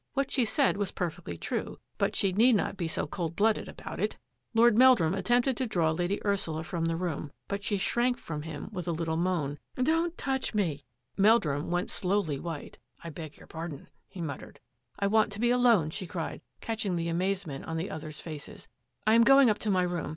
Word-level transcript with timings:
What 0.15 0.31
she 0.31 0.45
said 0.45 0.77
was 0.77 0.91
perfectly 0.91 1.37
true, 1.37 1.77
but 1.99 2.15
she 2.15 2.33
need 2.33 2.55
not 2.55 2.75
be 2.75 2.87
so 2.87 3.05
cold 3.05 3.35
blooded 3.35 3.67
about 3.67 3.99
it. 3.99 4.17
Lord 4.55 4.75
Meldrum 4.75 5.13
attempted 5.13 5.55
to 5.57 5.67
draw 5.67 5.91
Lady 5.91 6.19
Ursula 6.25 6.63
from 6.63 6.85
the 6.85 6.95
room, 6.95 7.31
but 7.47 7.63
she 7.63 7.77
shrank 7.77 8.17
from 8.17 8.41
him 8.41 8.69
with 8.71 8.87
a 8.87 8.93
lit 8.93 9.05
tle 9.05 9.15
moan." 9.15 9.59
Don't 9.75 10.17
touch 10.17 10.55
me!" 10.55 10.63
THE 10.63 10.71
NORTH 10.71 10.79
WING 10.79 11.17
49 11.17 11.29
Meldrum 11.59 11.69
went 11.71 11.91
slowly 11.91 12.39
white." 12.39 12.79
I 13.03 13.11
beg 13.11 13.37
your 13.37 13.45
par 13.45 13.67
don," 13.67 13.89
he 14.07 14.21
muttered." 14.21 14.59
I 14.97 15.05
want 15.05 15.31
to 15.33 15.39
be 15.39 15.51
alone!" 15.51 15.91
she 15.91 16.07
cried, 16.07 16.41
catching 16.61 16.95
the 16.95 17.07
amazement 17.07 17.65
on 17.65 17.77
the 17.77 17.91
others' 17.91 18.19
faces." 18.19 18.67
I 19.05 19.13
am 19.13 19.21
going 19.23 19.51
up 19.51 19.59
to 19.59 19.69
my 19.69 19.83
room. 19.83 20.09